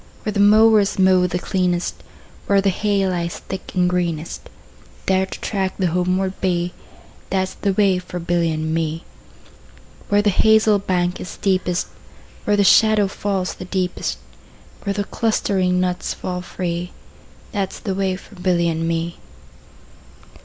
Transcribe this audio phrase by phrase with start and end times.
[0.23, 1.93] Where the mowers mow the cleanest,
[2.47, 4.45] Where the hay lies thick and greenest,
[5.05, 6.73] 10 There to track the homeward bee,
[7.29, 9.03] That 's the way for Billy and me.
[10.09, 11.85] Where the hazel bank is steepest,
[12.45, 14.17] Where the shadow falls the deepest,
[14.81, 16.93] Where the clustering nuts fall free,
[17.51, 19.19] 15 That 's the way for Billy and me.